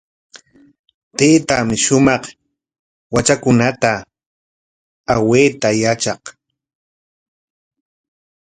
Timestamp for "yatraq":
5.81-6.23